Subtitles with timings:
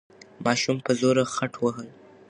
[0.45, 1.87] ماشوم په زوره خټ وهل.